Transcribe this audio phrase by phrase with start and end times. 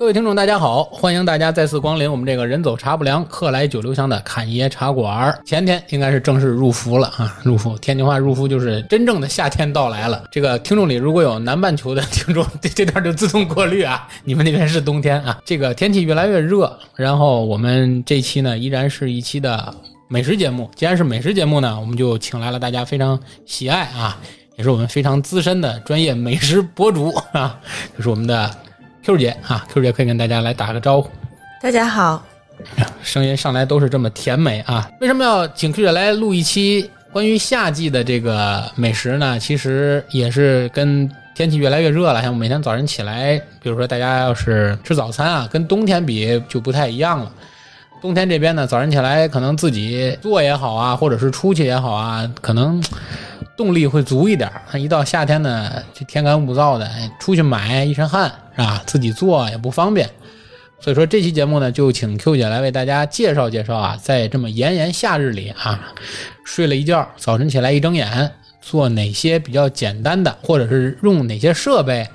[0.00, 0.82] 各位听众，大家好！
[0.84, 5.38] 欢迎大家再次光临我们这个人走茶不凉，客来酒留香的侃爷茶馆。
[5.44, 10.24] 前天应该是正式入伏了啊，入伏，天津话入伏就是真正的夏天到来了。
[10.30, 15.38] 这个听众里如果有南半球的听众，这这段就自动过滤啊，你们那边是冬天啊。
[15.44, 19.74] 这个天气越来越热，然后我们这期呢依然是一期的
[20.08, 20.70] 美食节目。
[20.74, 24.18] 既然是美食节目呢，我们就请来了大家非常喜爱啊，
[24.56, 27.60] 也是我们非常资深的专业美食博主啊，
[27.94, 28.50] 就是我们的。
[29.02, 31.10] Q 姐啊，Q 姐可以跟大家来打个招呼。
[31.62, 32.22] 大家好，
[33.02, 34.90] 声音上来都是这么甜美啊！
[35.00, 39.38] 为什么要请 Q 姐来录一期关于夏季的这个美食呢？
[39.38, 47.32] 其实也是跟天气越来越热了，像每天早晨起来，比如说大家要是吃早餐啊，跟冬天比就不太一样了。
[48.02, 52.82] 冬天这边呢，早晨起来可能自己做也好啊，或者是出去也好啊，可能。
[53.56, 58.82] 动力会足一点，一到夏天呢，这天干物燥的，出去买一身汗是吧？
[58.86, 60.08] 自己做也不方便，
[60.80, 65.92] 所以说这期节目呢，就请 Q 姐来为大家介绍介绍啊，在这么炎炎夏日里啊，
[66.44, 72.06] 睡了一觉，早晨起来一睁眼，做哪些比较简单的，或者是用哪些设备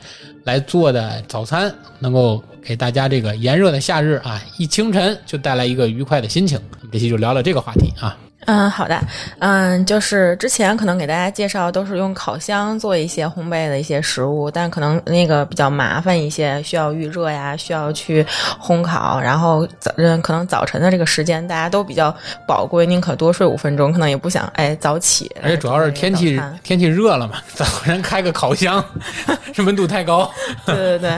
[0.46, 6.60] 来做的早餐，能够给大家这个炎热的夏日啊，一清晨就带来一个愉快的心情。
[6.92, 8.18] 这期就聊聊这个话题啊。
[8.46, 9.00] 嗯，好的，
[9.40, 18.24] 嗯，就是之前可能给大家介绍都是用烤箱做一些烘焙的一些食物，但可能那个比较麻烦一些，需要预热呀，需要去
[18.62, 22.16] 烘烤，然后早嗯，可能早晨的这个时间大家都比较
[22.48, 25.32] 宝贵，宁可多睡五分钟，可能也不想哎早起。
[25.42, 28.84] 而且主要是天气天气热了嘛，早晨开个烤箱，
[29.54, 30.30] 是温度太高。
[30.68, 31.10] 对对对，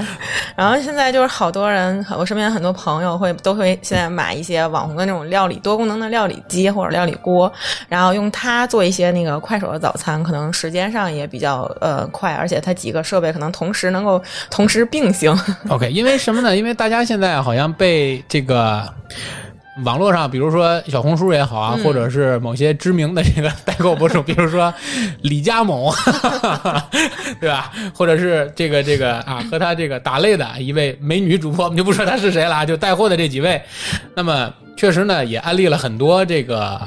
[0.55, 7.16] 然后现在就是好多人，我身边很多朋友会都会现在买一些网红的那种料理多功能的料理机或者料理。
[7.17, 7.51] 锅，
[7.89, 15.37] 然后用它做一些那个快手的早餐，可能时间上也比较呃快，而且它几个设备可能同时能够同时并行。
[15.69, 16.55] OK，因为什么呢？
[16.55, 18.87] 因为大家现在好像被这个
[19.83, 24.73] 网络上，比如说小红书也好啊，或者是某些知名的这个代购博主，比如说
[25.21, 25.93] 李佳某，
[27.39, 27.71] 对吧？
[27.93, 33.61] 或者是这个这个啊，和他这个打擂的一位美女主播，我们就不说她是谁了，就带货的这几位，
[34.15, 36.81] 那么确实呢，也安利了很多这个。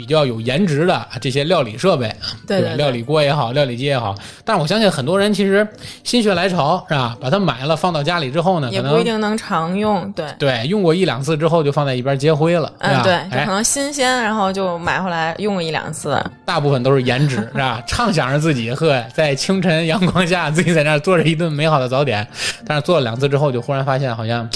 [0.00, 2.10] 比较有颜值的这些料理设备，
[2.46, 4.14] 对对，料理锅也好，料理机也好。
[4.46, 5.68] 但是我相信很多人其实
[6.04, 10.10] 心血来潮是吧，把它买了放到家里之后呢，也不一定能常用。
[10.12, 16.18] 对对，用过一两次之后就放在一边接灰了，嗯，对，就可能新鲜，然后就买回来用过一两次。
[16.46, 17.82] 大部分都是颜值是吧？
[17.86, 22.26] 畅想着自己呵在清晨阳光下自己在那儿做着一顿美好的早点，
[22.66, 24.48] 但是做了两次之后就忽然发现好像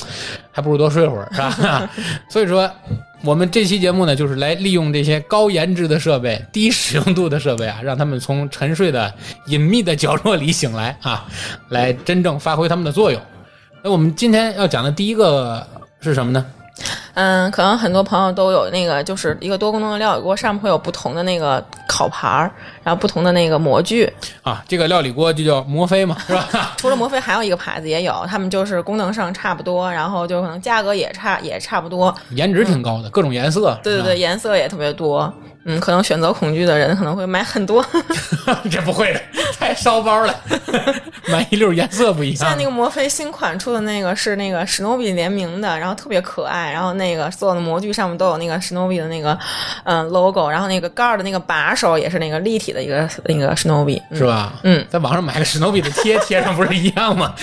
[0.54, 1.90] 还不如多睡会儿是吧？
[2.30, 2.70] 所以说。
[3.26, 9.10] 我们这期节目呢，就是来利用这些高颜值的设备、低使用度的设备啊，让他们从沉睡的
[9.46, 11.24] 隐秘的角落里醒来啊，
[11.70, 13.18] 来真正发挥他们的作用。
[13.82, 15.66] 那我们今天要讲的第一个
[16.00, 16.44] 是什么呢？
[17.14, 22.52] 嗯，可能很多朋友都有那个，就是一个多功能的料理锅，上面会有不同的那个烤盘儿，
[22.84, 24.08] 然后不同的那个模具
[24.42, 24.62] 啊。
[24.68, 26.72] 这个料理锅就叫摩飞嘛，是吧？
[26.78, 33.76] 除了摩飞，还有一个牌子也有，他们就是功能上差不多，然后就可能价格也差也差不多，颜值挺高的，各种颜色。
[33.82, 35.32] 对对对，颜色也特别多。
[35.66, 37.82] 嗯，可能选择恐惧的人可能会买很多，
[38.70, 39.20] 这不会的，
[39.58, 40.34] 太烧包了，
[41.32, 42.36] 买一溜颜色不一样。
[42.36, 49.38] 像那个摩飞新款出的那个是那个史努比联名的，然后特别可爱，然后那个所有的模具上面都有那个史努比的那个
[49.84, 54.52] 嗯 logo，然后那个盖儿的那个把手也是那个立体的一个那个史努比，是吧？
[54.64, 57.34] 嗯，在网上买个史努比的贴贴上不是一样吗？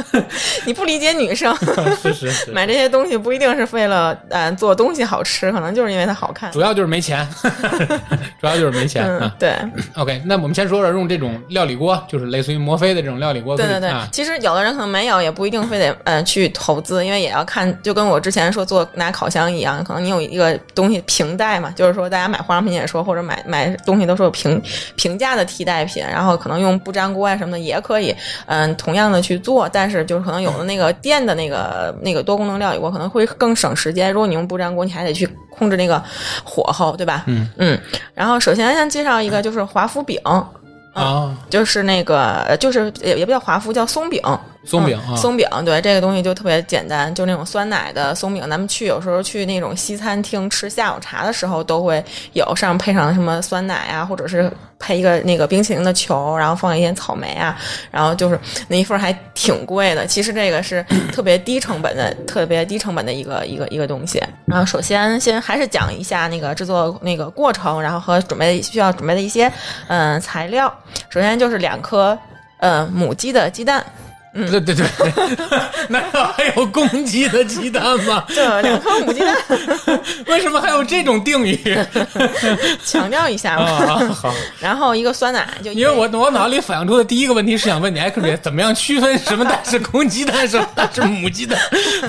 [0.64, 1.54] 你不理解女生，
[2.00, 7.26] 是是是，买这些东西不一定是为了嗯做东西好吃，可能就是因为它好看，主要就是没钱。
[8.40, 9.30] 主要就是没钱嗯。
[9.38, 9.52] 对
[9.96, 13.56] ，OK，那我们先说说用这种料理锅，就是类似于摩飞的这种料理锅。
[13.56, 24.60] 对对对，其实有的人可能没有，也不一定非得嗯去投资，因为也要看，就跟我之前说做拿烤箱一样，可能你有一个东西平带嘛，就是说大家买化妆品也说，或者买买东西都说平
[24.96, 28.14] 平价的替代品，然后可能用不粘锅啊什么的也可以，
[28.46, 35.28] 嗯，同样的去做，但是就是可能有的那个电的那个那个多功能料理锅可能会更省时间，如果你用不粘锅，你还得去。
[35.58, 36.00] 控制那个
[36.44, 37.24] 火候，对吧？
[37.26, 37.76] 嗯嗯。
[38.14, 40.16] 然后首先先介绍一个，就是华夫饼
[40.94, 44.22] 啊，就是那个，就是也也不叫华夫，叫松饼。
[44.68, 48.46] 松饼，松饼，对这个东西就特别简单，就那种酸奶的松饼。
[48.50, 52.04] 咱们去有时候去那种西餐厅吃下午茶的时候，都会
[52.34, 57.58] 有上配上什么酸奶啊，或者是配一个那个冰淇淋的球，然后放一些草莓啊，
[57.90, 58.38] 然后就是
[58.68, 60.06] 那一份还挺贵的。
[60.06, 64.22] 其实这个是 特别低成本的，特别低成本的一个一个一个东西。
[64.44, 69.50] 然后首先先还是讲一下那个制作那个过程，然后和准备需要准备的一些
[69.86, 70.70] 嗯材料。
[71.08, 72.18] 首先就是两颗
[72.58, 73.82] 呃母鸡的鸡蛋。
[74.32, 74.86] 对对对，
[75.88, 78.24] 难道还有公鸡的鸡蛋吗？
[78.28, 79.36] 对两颗母鸡蛋，
[80.26, 81.58] 为什么还有这种定语
[82.84, 83.64] 强调一下嘛。
[83.64, 84.08] 啊？
[84.14, 91.58] 好，然后一个酸奶，就因为我我脑子里反映出的第一个问题是想问你，哎，克别怎么样区分什么蛋是公鸡蛋，什么蛋是母鸡蛋？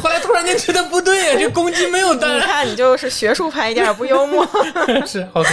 [0.02, 4.48] 后来突然间觉得不对呀，这公鸡没有蛋你，看你就是学术派一点儿不幽默。
[5.06, 5.50] 是 OK，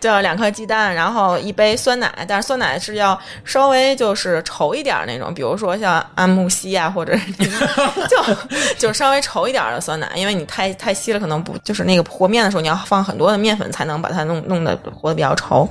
[0.00, 8.36] 就两颗鸡蛋，然后一杯酸奶，但是酸奶是要稍微就是稠一点那种，比如说像安慕希啊，或者是就
[8.76, 15.66] 就稍微稠一点的酸奶，因为你太太稀了，可能不就是那个和面的时候，你要放很多的面粉才能把它弄弄得和的比较稠，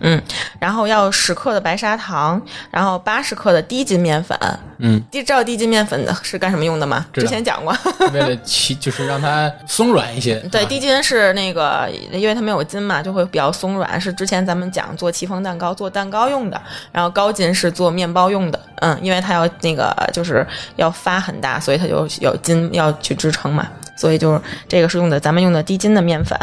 [0.00, 0.22] 嗯，
[0.58, 4.38] 然后要十克的白砂糖，然后八十克的低筋面粉，
[4.78, 7.06] 嗯，知道低筋面粉的是干什么用的吗？
[7.14, 7.74] 之前讲过。
[8.12, 14.00] 为了起就是让它松软一些，对，啊低筋是那个，因为它没有筋嘛，就会比较松软。
[14.00, 16.60] 是之前咱们讲做戚风蛋糕、做蛋糕用的，
[16.90, 18.60] 然后高筋是做面包用的。
[18.82, 20.46] 嗯，因为它要那个就是
[20.76, 23.66] 要发很大，所以它就有筋要去支撑嘛。
[23.96, 26.38] 所以就是这个是用的咱们用的低筋的面粉，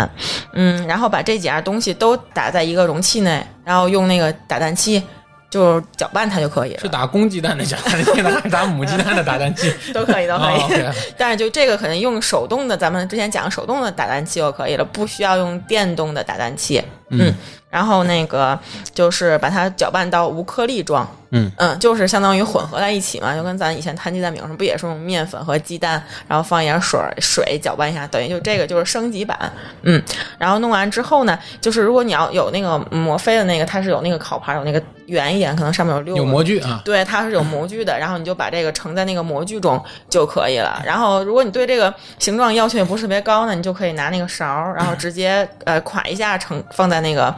[0.53, 5.01] 嗯，然后把这几样东西都打在一个容器内，然后用那个打蛋器
[5.49, 6.87] 就搅拌它就可以了是。
[6.87, 9.73] 打公鸡蛋的打蛋器呢，还是打母鸡蛋的打蛋器？
[9.91, 10.85] 都可以，都可以。
[11.17, 16.79] 但是就这个可能用手动的，咱们之前讲手动的打蛋器就可以了，不需要用电动的打蛋器。
[17.09, 17.33] 嗯，
[17.69, 18.57] 然后那个
[18.93, 21.07] 就是把它搅拌到无颗粒状。
[21.31, 29.37] 嗯嗯，就是相当于混合在一起嘛，就跟咱以前摊鸡蛋饼上不也是用面粉和鸡蛋，然后放一点水水搅拌一下，等于就这个就是升级版。
[29.81, 30.01] 嗯，
[30.37, 40.81] 然后弄完之后呢，就是如果你要有那个摩飞的那个，它是有那个烤盘，有那个圆一点，可能上面有六个有模具啊，对，它是有模具的，然后你就把这个盛在那个模具中就可以了。
[40.85, 47.33] 然后，如果你对这个形状要求也不是特别高呢，你就可以拿那个勺，然后直接呃垮一下盛放在那个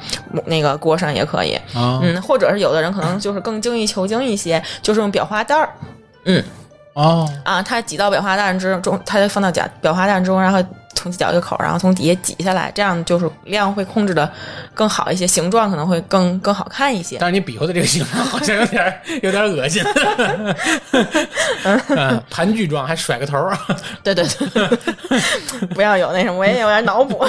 [0.46, 1.56] 那个锅上也可以。
[1.74, 5.70] 啊，嗯，或者是有的人可能就是更精益求精一些，就是用裱花袋儿。
[6.26, 6.44] 嗯
[6.94, 10.62] 哦，啊，它挤到裱花袋之中，它就放到裱裱花袋中，然后
[10.96, 14.30] 从绞一个口，然后从底下挤下来，这样就是量会控制的
[14.74, 17.18] 更好一些，形状可能会更更好看一些。
[17.20, 19.84] 但是你比划的这个形状 好像有点有点恶心，
[21.90, 23.58] 嗯，盘踞状还甩个头儿，
[24.04, 27.26] 对对对，不要有那什么，我也有点脑补。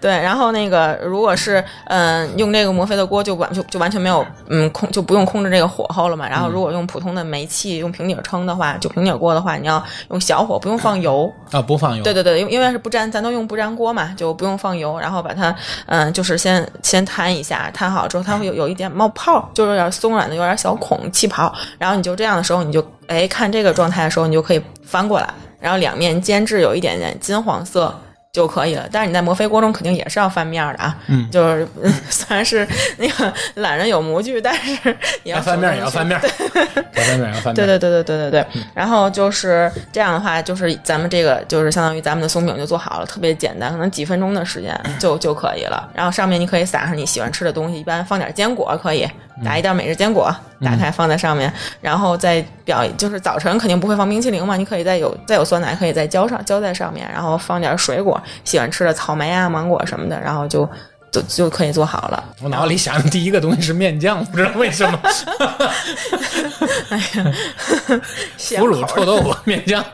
[0.00, 6.28] 对，然后那个如果是嗯、用这个摩飞的锅就完就就完全没有嗯控就不用控制这个火候了嘛。
[6.28, 11.32] 然后如果用普通的煤气用平底撑的话，就平底锅的话，你要用小火，不用放油。
[11.50, 15.54] 啊，不放油，对对对，因为因为是不粘，咱都用不粘锅嘛，就不用放油，然后把它
[15.86, 21.52] 嗯就是先先摊一下，摊好之后它会有有一点冒泡，就是有点松软的，有点小孔气泡。
[21.78, 25.28] 然后你就这样的时候，你就哎看这个状态的时候，你就可以翻过来，
[25.60, 27.94] 然后两面煎至有一点点金黄色。
[28.38, 31.28] 就可以了，但是你在摩飞锅中肯定也是要翻面的啊，嗯。
[31.28, 32.64] 就是嗯 虽然是
[32.96, 36.14] 那个懒人有模具，但是也要翻面也要手动去。
[36.14, 38.46] 翻面， 该翻面也要翻面，对对对对对对对。
[38.72, 45.90] 然后就是这样的话，就是咱们这个就是相当于咱们的松饼就做好了，特别简单，可能几分钟的时间就就可以了。
[45.92, 49.04] 然后上面你可以撒上你喜欢吃的东西，一般放点坚果可以，
[49.44, 60.68] 打一袋每日坚果，打开放在上面，然后再表就是早晨肯定不会放冰淇淋嘛，你可以再有再有酸奶可以再浇上浇在上面，然后放点水果，喜欢吃的草莓啊、芒果什么的，然后就。
[61.10, 62.22] 就就可以做好了。
[62.42, 64.98] 我脑子里想的第一个东西是面酱，不知道为什么，
[66.90, 67.32] 哎呀
[68.58, 69.84] 腐乳臭豆腐面酱，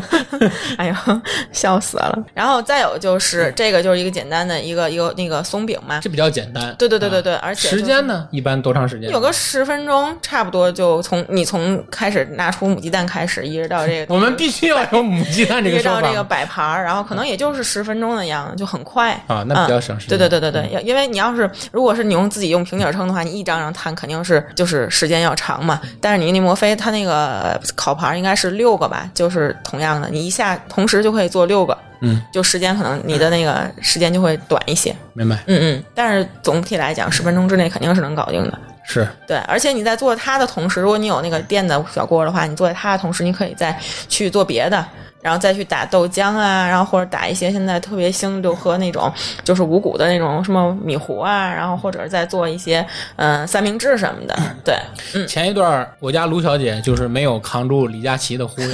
[0.78, 1.20] 哎呦，
[1.52, 2.18] 笑死了。
[2.34, 6.74] 然后再有就是这个就是一个简单的一个一个那个松饼嘛，这比较简单。
[6.78, 9.10] 对对对对啊对而且就是时间呢，一般多长时间？
[9.10, 20.18] 有个十分钟差不多就从你从开始拿出母鸡蛋开始，一直到这个我们必须要有母鸡蛋这个一直到这个摆盘儿，然后可能也就是十分钟的样子，就很快啊，那比较省时间。
[20.18, 25.80] 对对对对对，对因为你要是如果是你用自己用平底撑的话，你一张张摊肯定是就是时间要长嘛。
[26.00, 35.84] 但是你那摩飞它那个烤盘应该是六个吧，就是同样的，你一下同时就可以做六个，嗯，就时间可能你的那个时间就会短一些，明白嗯嗯。
[35.94, 38.58] 但是总体来讲，十分钟之内肯定是能搞定的。
[38.88, 43.76] 是对，而且你在做它的同时，如果你有那个电的小锅的话，你做它的同时，你可以再
[44.08, 44.86] 去做别的，
[45.22, 52.84] 然后再去打豆浆啊，然后或者打一些现在特别兴就喝那种就是五谷的那种什么米糊啊，然后或者再做一些
[53.16, 54.36] 嗯、呃三明治什么的。
[54.64, 54.74] 对，
[55.14, 58.68] 嗯，前一段我家卢小姐就是没有扛住李佳琦的忽悠，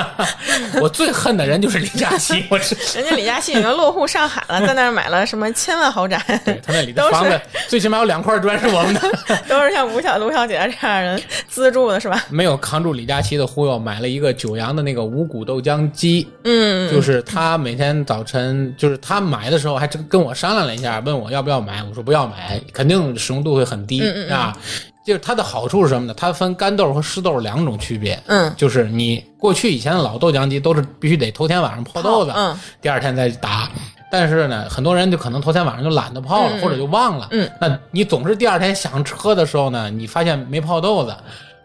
[0.82, 9.00] 我最恨的人就是李佳琦， 我是人家李佳琦已经落户上海了，在那儿买了什么千万豪宅， 对他那里的房子最起码有两块砖是我们的，
[9.48, 12.22] 都是像吴小卢小姐这样人资助的，是吧？
[12.28, 24.56] 没有扛住李佳琦的忽悠，买了一个九阳的那个五谷豆浆机，嗯，就是他每天早晨，就是他买的时候还真跟我商量了一下，问我要不要买，我说不要买，肯定使用度会很低、嗯嗯嗯啊。
[25.04, 26.14] 就是它的好处是什么呢？
[26.14, 28.20] 它分干豆和湿豆两种区别。
[28.26, 33.70] 嗯，就是你过去以前的老豆浆机都是必须得头天晚上泡豆子，嗯第二天再打。
[34.10, 37.28] 但是呢，很多人就可能头天晚上就懒得泡了，嗯或者就忘了。
[37.30, 41.16] 嗯，那你总是第二天想喝的时候呢，你发现没泡豆子，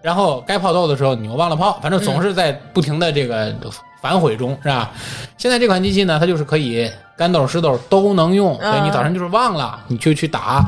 [0.02, 3.54] 然后该泡豆的时候你又忘了泡，反正总是在不停的这个
[4.04, 4.92] 反悔中，是吧？
[5.38, 10.62] 现在这款机器呢，它就是可以干豆、湿豆都能用，所以你早晨就是忘了，你就去打。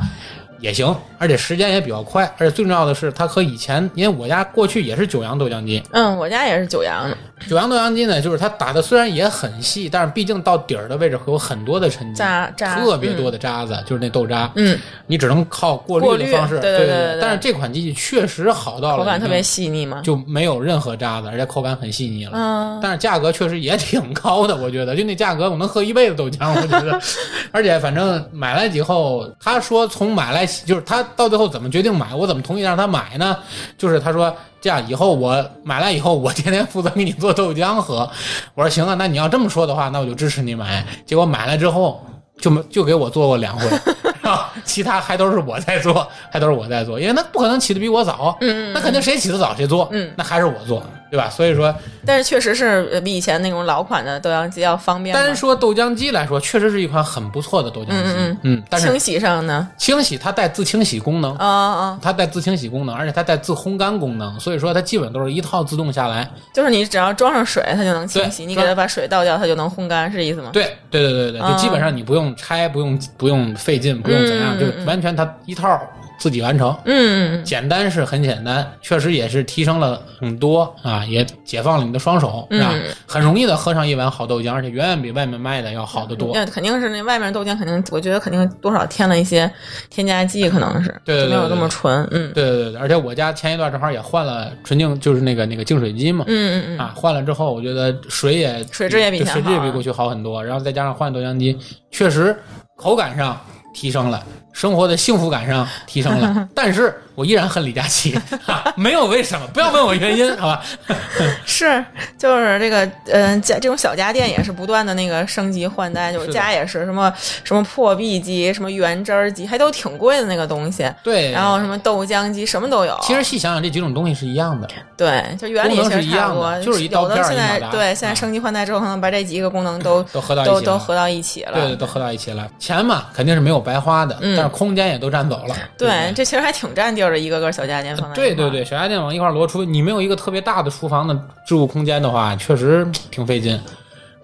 [0.58, 7.16] 也行，而且时间也比较快，而且最重要的是，它和以前，因为我家过去也是九阳豆浆机，嗯，我家也是九阳的，
[7.48, 20.00] 九阳豆浆机呢，就是它打的虽然也很细，但是毕竟到底儿的位置会有很多的沉积，渣渣特别多的渣子，就是那豆渣，嗯，你只能靠过过滤滤的方式，对对对对对但是这款机器确实好到了，口感特别，细腻嘛。
[20.02, 22.32] 就没有任何渣子，而且口感很细腻了。
[22.34, 27.00] 嗯，但是价格确实也挺高的，我觉得就那价格，我能喝一辈子豆浆，我觉得。
[27.52, 33.36] 而且反正买来以后，他说从买来起，就是他到最后怎么决定买，我怎么同意让他买呢？
[33.76, 38.08] 就是他说这样以后我买来以后，我天天负责给你做豆浆喝。
[38.54, 40.86] 我说行啊，那你要这么说的话，那我就支持你买。
[41.04, 42.04] 结果买来之后。
[42.38, 43.66] 就就给我做过两回，
[44.20, 51.28] 然后其他还都是我在做，还都是我在做，因为那不可能起的比我早，嗯嗯那肯定谁起得早谁做，嗯那还是我做，对吧？
[51.30, 55.14] 所以说但是确实是呃比以前那种老款的豆浆机要方便。
[55.14, 57.92] 单说豆浆机来说，确实是一款很不错的豆浆机。
[58.16, 59.68] 嗯嗯但是清洗上呢？
[59.76, 66.28] 清洗它带自清洗功能，啊啊，它带自清洗功能，而且它带自烘干功能，所以说它基本都是一套自动下来。
[66.52, 70.50] 就是你只要装上水，它就能清洗；你给它把水倒掉，它就能烘干，是这意思吗？
[70.52, 75.80] 对对对对对，就啊基本上你不用拆，不用不用费劲，不用怎样，就完全它一套
[76.18, 76.76] 自己完成。
[76.84, 82.70] 嗯嗯简单是很简单，确实也是提升了很多啊，也解放了你的双手，是吧？
[82.72, 86.32] 嗯很容易的喝上一碗好豆浆，而且远远比外面卖的要好得多。
[86.34, 89.50] 那肯定是那外面豆浆，肯定我觉得肯定多少添了一些
[89.90, 92.06] 添加剂，可能是对没有那么纯。
[92.10, 101.56] 嗯对对对，而且我家前一段正好也换了纯净，就是那个那个净水机嘛，嗯嗯嗯，啊，换了之后，我觉得水也水质也比水质也比过去好很多，然后再加上换豆浆机，
[101.90, 102.36] 确实
[102.76, 103.40] 口感上
[103.72, 104.22] 提升了，
[104.56, 110.62] 生活的幸福感上提升了， 但是我依然恨李佳琦，哈没有为什么，不要问我原因，好吧？
[111.44, 111.84] 是
[112.16, 117.12] 就是这个嗯家这种小家电也是不断的那个升级换代，就是家也是什么
[117.44, 120.90] 什么破壁机、什么原汁儿机，还都挺贵的那个东西。
[121.02, 128.14] 对，然后什么豆浆机什么都有，其实细想想，这几种东西是一样的，对，就原理其是一样实差不多，的就是一刀有的现在对现在啊。
[128.14, 130.60] 升级换代之后，可能把这几个功能都都合到一起了。
[130.60, 131.52] 都都合到一起了。
[131.52, 132.48] 对对，都合到一起了。
[132.58, 135.54] 钱嘛，肯定是没有白花的，嗯空间也都占走了。
[135.76, 143.60] 对这其实还挺占地儿的，一个个小家电对对对，小家电往一块儿摞，除非你没有一个特别大的厨房的置物空间的话，确实挺费劲。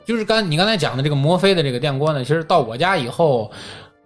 [0.07, 3.51] 就是刚你刚才讲的这个摩飞的这个电锅呢，其实到我家以后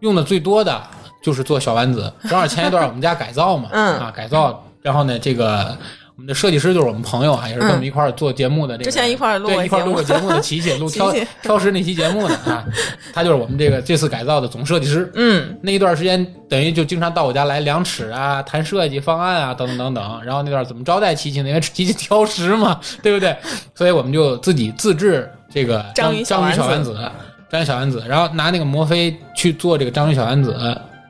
[0.00, 0.82] 用的最多的
[1.23, 2.12] 就是做小丸子。
[2.28, 5.76] 正好前一段我们家改造嘛，嗯啊改造，然后呢这个。
[6.16, 8.90] 我们的设计师就是我们朋友啊，也是跟我们一块儿做节目的这个。
[8.90, 12.64] 之前一块儿录过对一块儿录过节目的琪琪， 录挑挑食那期节目的啊，
[13.12, 15.12] 他就是我们这个这次改造的总设计师。
[15.14, 20.25] 嗯，那一段时间，等于就经常到我家来量尺啊、谈设计方案啊，等等等等。
[20.25, 21.49] 然后那段怎么招待琪琪呢？
[21.49, 23.37] 因为琪琪挑食嘛，对不对？
[23.75, 26.96] 所以我们就自己自制这个章鱼小章鱼小丸丸子，
[27.50, 30.56] 章鱼小丸子，然后拿那个摩飞去做这个章鱼小丸子，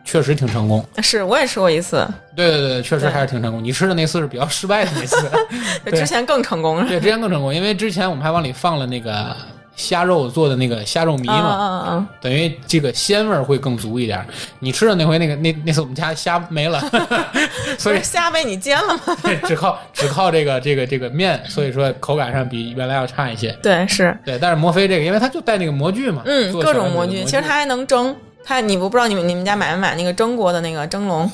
[0.06, 0.82] 确实挺成功。
[1.02, 3.62] 是我也吃过一次，对对对，确实还是挺成功。
[3.62, 5.30] 你吃的那次是比较失败的那次，
[5.84, 6.86] 对之前更成功了。
[6.88, 9.36] 对，之前更成功，因为之前我们还往里放了那个
[9.75, 11.58] 虾肉做的那个虾肉糜嗯嘛。
[11.58, 14.26] 嗯嗯等于这个鲜味儿会更足一点儿。
[14.60, 19.16] 你吃的那回那个那那次我们家虾没了，嗯， 所以虾被你煎了吗？
[19.22, 23.50] 对只靠只靠这个这个这个面，所以说口感上比原来要差一些。
[23.62, 28.14] 对，是，对，但是摩飞这个，因为它就带那个模具嘛，嗯，各种模具，其实它还能蒸。
[28.46, 31.28] 它你不不知道你们你们家买没买那个蒸锅的那个蒸笼？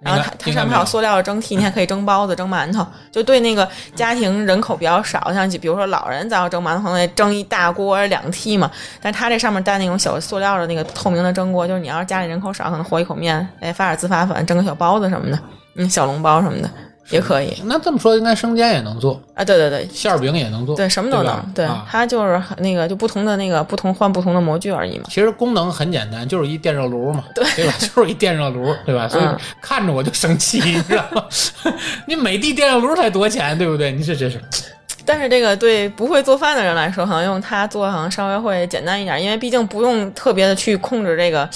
[0.00, 2.86] 然后它它上面还有塑料的蒸屉，你还可以蒸包子、蒸馒头。
[3.10, 8.70] 就对那个家庭人口比较少，像比如说老人咱要蒸馒头，可能得蒸一大锅两屉嘛。
[9.00, 15.38] 但是它这上面带那种小塑料的那个透明的蒸锅，就是你要是家里人口少，可能和一口面，哎，发点自发粉，蒸个小包子什么的，
[15.76, 16.70] 嗯，小笼包什么的
[17.10, 19.44] 也可以那这么说，应该生煎也能做，啊。
[19.44, 21.52] 对对对，馅儿饼也能做，对，什么都能。
[21.54, 25.04] 对，它就是那个就不同的那个不同换不同的模具而已嘛。
[25.08, 27.74] 其实功能很简单，就是一电热炉嘛，对对吧？
[27.80, 29.06] 就是一电热炉，对吧？
[29.08, 31.24] 所以嗯看着我就生气，你知道吗？
[32.06, 33.92] 你美的电热炉才多钱，对不对？
[33.92, 34.40] 你这这是
[35.06, 41.48] 但是这个对不会做饭的人来说，可能用它做好像稍微会简单一点，因为毕竟不用特别的去控制这个。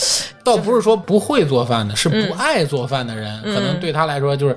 [0.44, 4.56] 倒不是说不会做饭的，是不嗯爱做饭的人，可能对他来说就是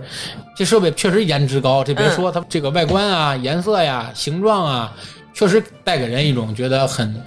[0.56, 1.84] 这设备确实颜值高。
[1.84, 4.94] 这别嗯说它这个外观啊、颜色呀、形状啊，
[5.34, 7.24] 确实带给人一种觉得很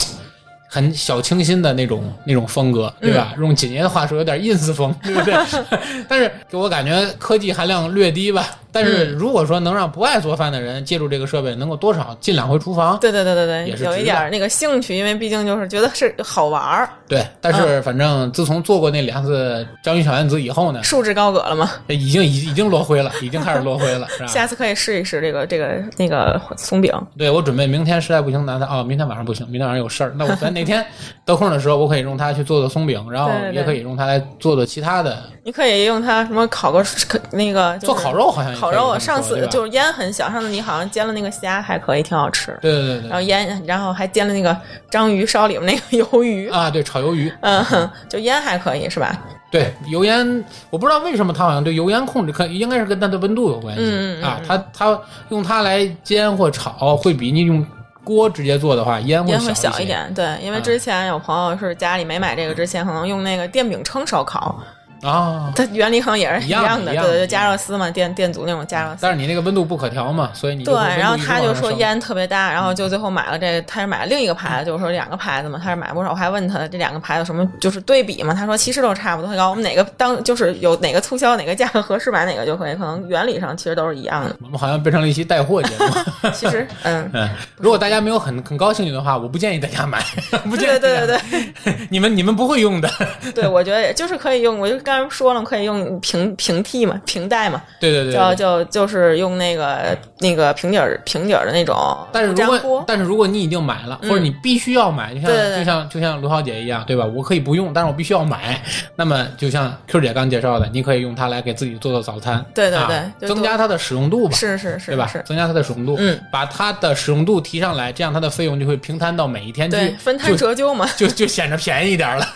[0.66, 3.34] 很小清新的那种那种风格，对吧？
[3.38, 5.34] 用锦爷的话说，有点 ins 风，对不对？
[6.08, 8.48] 但是给我感觉科技含量略低吧。
[8.74, 17.24] 但是如果说能让不爱做饭的人借助这个设备，能够多少进两回厨房，对对对对对，也是有一点那个兴趣，因为毕竟就是觉得是好玩儿，对。
[17.40, 21.70] 但是反正自从做过那两次章鱼小丸子以后呢，束之高阁了吗？
[21.86, 24.26] 已经已已经落灰了， 已经开始落灰了，是吧？
[24.26, 26.92] 下次可以试一试这个这个那个松饼。
[27.16, 30.84] 对我准备明天实在不行拿它哦，明天晚上不行，明天晚上有事儿，那我咱哪天
[31.24, 35.22] 得空的时候，我可以用它去做做松饼，然后也可以用它来做做其他的。
[35.44, 36.82] 你可以用它什么烤个
[37.30, 38.98] 那个做烤肉，好像烤肉。
[38.98, 42.58] 上次就是烟很小，上次你好像煎了那个虾，还可以，挺好吃。
[42.62, 43.08] 对对对。
[43.10, 44.56] 然后烟，然后还煎了那个
[44.90, 47.30] 章鱼烧里面那个 鱿鱼啊，对，炒鱿鱼。
[47.42, 49.14] 嗯，就烟还可以是吧？
[49.50, 54.40] 对，油烟我不知道为什么它好像对油烟控制，可应该是跟它的温度有关系嗯啊。
[54.48, 54.98] 它它
[55.28, 57.64] 用它来煎或炒，会比你用
[58.02, 60.10] 锅直接做的话烟会小一点。
[60.14, 64.58] 对，因为之前有朋友是家里没买这个之前，可能用那个电饼铛烧烤。
[65.02, 68.98] 啊，它原理可能也是一样的，对对，加热丝嘛，电电阻那种加热丝。
[69.00, 70.74] 但是你那个温度不可调嘛，所以你对。
[70.74, 76.10] 然后他就说烟特别大，然后就最后买了这，他是买了另一个牌子，就是说两个牌子嘛，他是买不少。
[76.10, 79.30] 我还问他这两个牌子什么就是对比嘛，他说其实都差不多。
[79.30, 84.34] 他告我们哪个当就是有哪个促销哪个价格合适买哪个就可以，可能原理上其实都是一样的。
[84.42, 86.30] 我们好像变成了一期带货节目。
[86.32, 90.02] 其实，嗯 嗯，如果大家没有很很高兴趣的话，我不建议大家买，
[90.48, 90.78] 不建议。
[90.84, 91.18] 对对
[91.64, 92.90] 对，你们你们不会用的。
[93.34, 95.94] 对，我觉得就是可以用，我就刚才说了可以用。
[96.00, 101.74] 平平替嘛，平带嘛，对对对，就就就是用那个那个平底儿平底儿的那种。
[102.12, 107.04] 但是如果但是如果你已经买了，或者你必须要买，就像就像就像卢小姐一样，对吧？
[107.04, 108.60] 我可以不用，但是我必须要买。
[108.96, 112.78] 那么就像 Q 姐刚介绍的，你可以用它来给自己做做早餐，对对
[113.18, 115.10] 对，增加它的使用度吧，是是是，对吧？
[115.24, 122.26] 增加它的使用度，嗯，把它的使用度提上来，这样它的费用就会平摊到每一天去，分摊折旧嘛，就就显得便宜一点了。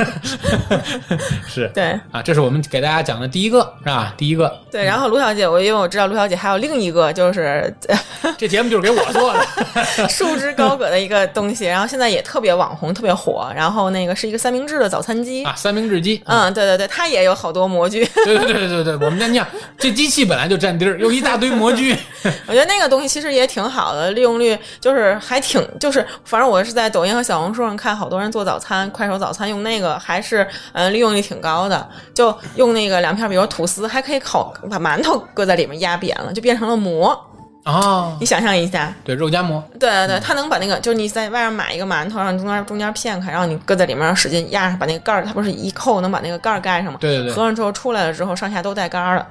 [1.47, 4.15] 是，对啊，这是我们给大家讲的第一个，是吧？
[4.17, 7.75] 第一个对，然后卢小姐，我因为我知道卢小姐还有另一个，就是
[8.37, 13.51] 这节目就是给我做的， 束之高阁的一个东西，然后现在也特别网红，特别火。
[13.55, 21.97] 然后那个是一个三明治的早餐机啊，三明治机，嗯，对对对，它也有好多模具，对对对对对，我们家你看这机器本来就占地儿，又一大堆模具，
[22.47, 33.87] 我觉得那个东西其实也挺好的，利用率就是还挺，就是反正我是在抖音和小红书上看好多人做早餐，快手早餐用那个还是嗯利用率挺高的，就用那个两片，比如吐司。
[33.89, 37.19] 还可以烤，把馒头搁在里面压扁了，就变成了馍
[37.65, 38.17] 哦！
[38.21, 39.63] 你想象一下，对，肉夹馍。
[39.79, 46.99] 对对对，它能把那个，就是你在外面买一个馒头，让中间中间片开，然后你搁在里面，使劲压上，把那个盖儿，它不是一扣能把那个盖儿盖上吗？
[47.01, 47.33] 对对对。
[47.33, 49.27] 合上之后出来了之后，上下都带盖儿了，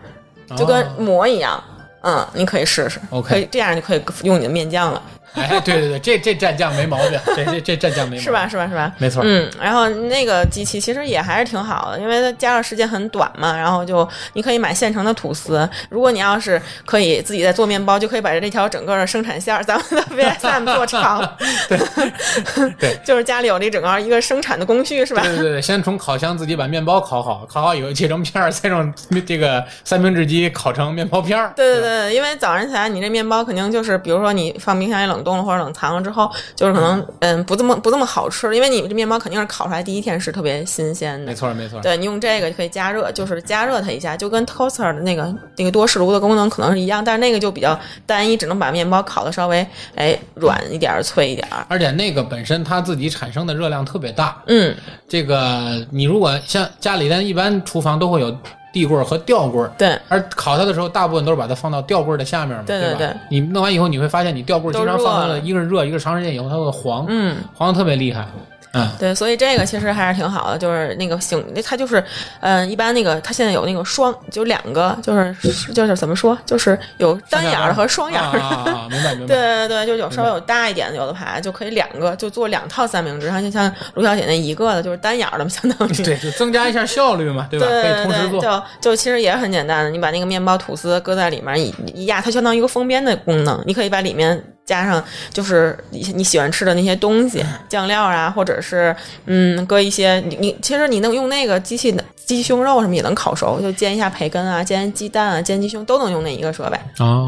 [0.56, 1.64] 就跟馍一样。
[2.02, 3.00] 嗯，你可以试试。
[3.10, 5.02] OK，可以这样就可以用你的面酱了。
[5.34, 8.48] 哎，对对对，这这蘸酱没毛病， 这这这蘸酱没毛病，是吧？
[8.48, 8.68] 是吧？
[8.68, 8.92] 是吧？
[8.98, 9.22] 没错。
[9.24, 13.56] 嗯，然后那个机器其实也还是挺好的，因为它加热时间很短嘛。
[13.56, 21.38] 然后就你可以买现成的吐司，如果你要是可以自己在做面包，就可以把这条整个的生产线，咱们的 VSM 做 长。
[21.70, 21.78] 对
[22.80, 25.22] 对，就是家里有这整个一个生产的工序，是吧？
[25.22, 28.92] 对对对，先从烤箱自己把面包烤好，烤好以后切成片儿，再用
[29.26, 31.54] 这个三明治机烤成面包片儿。
[31.56, 35.17] 对对对，因为早上起来你这面包肯定就是，比如说你放冰箱里冷。
[35.24, 41.26] 冻了或者冷藏了之后，就是可能嗯不这么不这么好吃，因为你这面包肯定是烤出来第一天是特别新鲜的。
[41.26, 51.48] 没错没错，对你用这个就可以加热，就是加热它一下，就跟 toaster 的那个那个多士炉的功能可能是一样，但是那个就比较单一，只能把面包烤的稍微哎软一点脆一点。
[51.68, 54.42] 而且那个本身它自己产生的热量特别大。
[54.48, 54.76] 嗯，
[55.08, 58.36] 这个你如果像家里咱一般厨房都会有。
[58.78, 63.10] 地棍和吊棍儿，对，而烤它的时候，大部分都是把它放到吊棍的下面嘛，对对对。
[63.28, 68.28] 你弄完以后，你会发现你吊棍经常放了，一个是热，一个长时间以后它会黄，嗯，黄的特别厉害。
[68.74, 72.04] 嗯，对，所以这个其实还是挺好的，就是那个型，它就是，
[72.42, 75.36] 嗯，一般那个它现在有那个双，就两个，就是
[75.74, 79.28] 就是怎么说，就是有单眼的和双眼的，明白明白。
[79.28, 87.66] 对对对，就有稍微有大一点的有的牌就可以两个，就做两套三明治，然后就像卢小姐那一个的，就是单眼儿的，相当于对，就增加一下效率嘛，对吧？
[87.66, 88.42] 可以同时做。
[88.42, 94.44] 就就其实也很简单的，你把那个面包吐司搁在里面一一压，它相当于一个封边的功能，你可以把里面。
[94.68, 95.04] 加上
[95.34, 106.78] 就是你你喜欢吃的那些东西，酱料啊，或者是嗯，搁一些你你其实你能用那个机器的鸡胸肉什么也能烤熟，就煎一下培根啊，煎鸡蛋啊，煎鸡胸都能用那一个设备，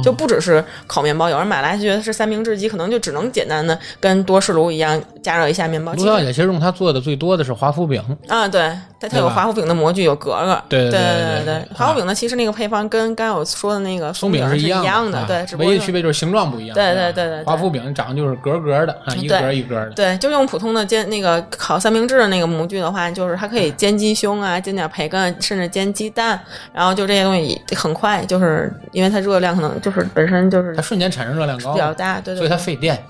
[0.04, 1.30] 就不只是烤面包。
[1.30, 5.94] 有人买来就觉得是三明治机，可能就只能简单的跟多士炉一样加热一下面包。
[5.94, 16.76] 卢小姐其实用它做的最多的是华夫饼啊，对，它它有华夫饼的模具，有格格，对对对对，华夫饼呢，其实那个配方跟刚才我说的那个松饼是一样的，对，唯一的区别就是形状不一样。
[16.76, 17.30] 对对对。
[17.30, 19.92] 对，华夫饼长就是格格的啊，一格一格的。
[19.92, 26.40] 对，就用普通的煎那个烤三明治的那个模具的话，就是它可以煎鸡胸啊，煎点培根，甚至煎鸡蛋，
[26.74, 32.98] 然后就这些东西很快，就是因为它热量可能就是本身就是它瞬间产生热量高比，较大，对所以它费电。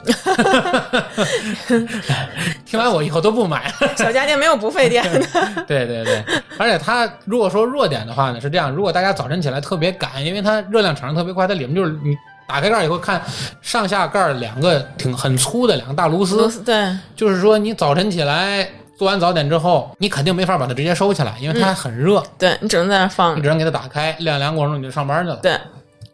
[2.65, 3.73] 听完我以后都不买了。
[3.95, 12.15] 小家电没有不费电的，对对对对， 而且它如果说弱点的话呢，是这样：如果大家早晨起来特别赶，因为它热量产生特别快，它里面就是你
[12.47, 13.21] 打开盖儿以后看
[13.61, 16.95] 上下盖儿两个挺很粗的两个大螺丝，对。
[17.15, 23.37] 就是说你早晨起来做完早点之后，你肯定没法把它直接收起来，因为它很热，对，你只能在那儿放。
[23.37, 25.35] 你，只能给它打开晾凉过程中你就上班去了。
[25.37, 25.57] 对。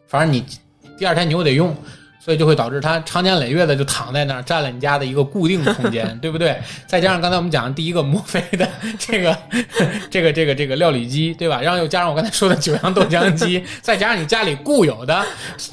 [0.08, 0.46] 反正你
[0.98, 1.76] 第二天你又得用，
[2.26, 6.60] 所以就会导致他长年累月的就躺在那儿，占了你家的一个固定空间， 对不对？
[6.88, 9.38] 再加上刚才我们讲的第一个摩飞的这个
[10.10, 11.62] 这个这个这个料理机，对吧？
[11.62, 15.24] 然后又加上我刚才说的九阳豆浆机，再加上你家里固有的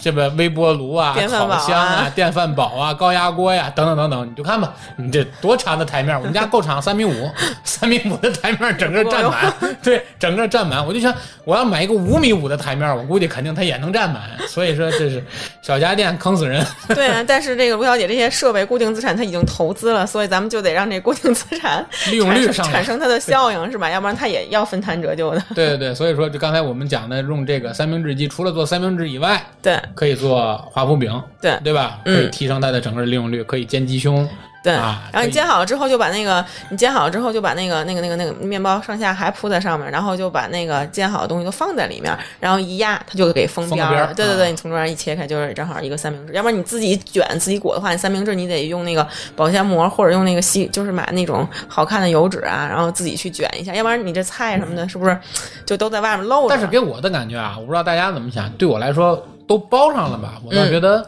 [0.02, 6.14] 这个微波炉啊、烤箱啊、电饭煲啊、高压锅呀、等等等等，你就看吧，你这多长的台面？
[6.18, 7.30] 我们家够长三米五，
[7.64, 10.86] 三米五的台面整个占满，对，整个占满。
[10.86, 14.22] 我就想，我要买一个五米五的台面，我估计肯定它也能占满。
[14.46, 15.24] 所以说这是
[15.62, 16.64] 小家电坑死人。
[16.94, 17.24] 对啊。
[17.26, 23.90] 但是这个卢小姐这些设备固定资产她已经投资了，所以咱们就得让这固定资产利用率产上产生它的效应，是吧？
[23.90, 25.42] 要不然它也要分摊折旧的。
[25.54, 31.98] 对对对，所以说就刚才我们讲的，用这个三明治机，除了做三明治以外，对可以做华夫饼，对对吧？
[32.04, 34.28] 可嗯以提升它的整个利用率，可以煎鸡胸。
[34.62, 44.14] 对，啊然后你煎好了之后，就把那个你煎好了之后，就把那个那个那个那个面包上下还铺在上面，然后就把那个煎好的东西都放在里面，然后一压，它就给封边儿了。
[44.14, 46.32] 对对对，啊你从中间一切开，就是正好一个三明治。
[46.32, 55.18] 要不然你自己卷自己裹的话，你三明治你得用那个保鲜膜或者用那个吸，就是买那种好看的油纸啊，然后自己去卷一下，要不然你这菜什么的，是不是
[55.66, 56.50] 就都在外面露着？
[56.50, 61.04] 但是给我的感觉啊，我不知道大家怎么想，对我来说都包上了吧，我倒觉得。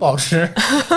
[0.00, 0.48] 不好吃，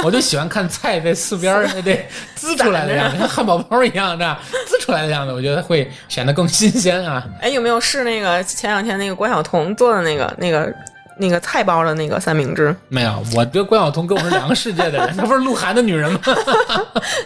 [0.01, 4.35] 我就喜欢看菜在四边儿这 滋出来的样子，像汉堡包一样这样
[4.65, 7.21] 滋出来的样子，我觉得会显得更新鲜啊。
[7.41, 10.73] 哎，有没有试那个前两天那个关晓彤做的那个那个
[11.17, 12.73] 那个菜包的那个三明治？
[12.87, 16.19] 没有，我觉得关晓彤跟我是两个世界的人， 她不是鹿晗的女人吗？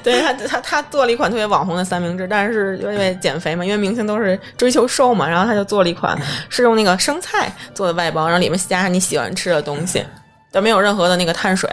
[0.02, 10.04] 对她，她她做了一款特别网红的三明治，但是因为减肥嘛，因为明星都是追求瘦嘛，然后她就做了一款是用那个生菜做的外包，然后里面加上你喜欢吃的东西，
[10.52, 11.70] 但没有任何的那个碳水，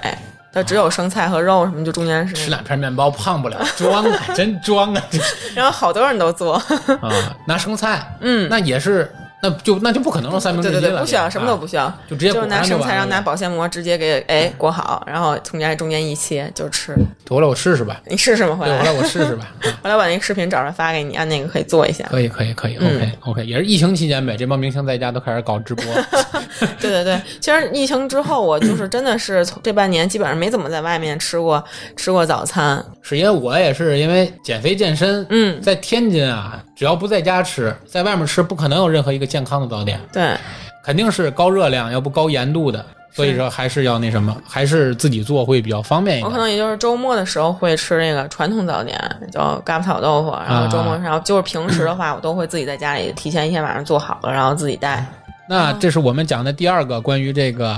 [0.52, 2.50] 它只有生菜和肉什么，就中间是吃。
[2.50, 5.02] 两片面包胖不了，装啊，真装啊！
[5.54, 6.54] 然后好多人都做，
[7.00, 7.10] 啊，
[7.46, 9.12] 拿生菜，嗯，那也是，
[9.44, 16.94] 那就那就不可能用三明治机了，对对对，不需要，什么都不需要，就直接裹就是拿生菜，然后拿保鲜膜直接给哎裹好，然后从家中间一切就吃。
[17.28, 18.56] 回来我试试吧，你试试吗？
[18.56, 19.52] 回来，回来来，我试试吧。
[19.62, 22.06] 啊回来把那个视频找出来发给你，按那个可以做一下。
[22.10, 25.84] 可以，可以，可以，OK OK，也是疫情期间呗，这帮明星在家都开始搞直播，
[26.80, 31.62] 对对对，其实疫情之后，我就是真的是从这半年基本上没怎么在外面吃过
[31.96, 32.82] 吃过早餐。
[33.02, 40.36] 是因为我也是因为减肥健身，嗯在天津啊，只要不在家吃，在外面吃不可能有任何一个健康的早点，对。
[40.80, 46.30] 肯定是高热量，要不高盐度的，所以说还是要那什么，还是自己做会比较方便一点。
[46.30, 48.96] 我可能也就是周末的时候会吃那个传统早点，
[49.32, 50.30] 叫嘎巴炒豆腐。
[50.46, 55.04] 然后周末，然后就是平时的话，我都会自己在家里提前一天晚上做好了，然后自己带。
[55.48, 57.76] 那这是我们讲的第二个关于这个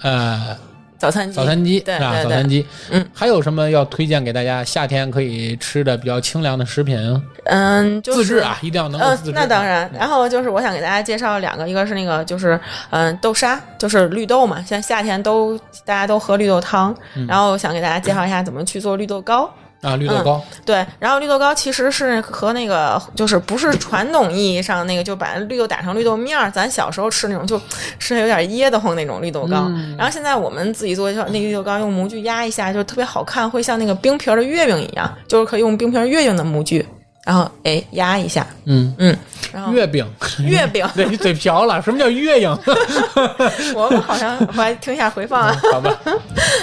[0.00, 0.56] 呃
[1.02, 1.34] 早餐机。
[1.34, 2.22] 早餐机对是吧？
[2.22, 6.96] 早餐机，嗯，还有什么要推荐给大家夏天可以吃的比较清凉的食品？
[7.46, 9.90] 嗯，就是自制啊，一定要能够嗯自制。，那当然。
[9.92, 12.58] 然后就是我想给大家介绍两个，一个是那个就是
[12.90, 19.52] 嗯豆沙，就是绿豆嘛，现在夏天都大家都喝绿豆汤，嗯然后想给大家介绍一下怎么去做绿豆糕。
[19.82, 27.60] 啊，绿豆糕，对，然后绿豆糕其实是和那个就是不是传统意义上那个就把绿豆打成绿豆面儿，咱小时候吃那种就
[27.98, 29.66] 吃的有点噎得慌那种绿豆糕。
[29.68, 36.86] 嗯然后现在我们自己做那个绿豆糕，用模具压一下，就特别好看，会像那个冰皮儿的月饼一样，就是可以用冰皮儿月饼的模具，
[37.24, 39.16] 然后哎压一下，嗯，嗯，
[39.52, 40.04] 然后月饼，
[40.40, 42.58] 月饼， 对你嘴瓢了，什么叫月饼？
[43.74, 45.56] 我们好像我还听一下回放啊。
[45.72, 45.96] 好吧，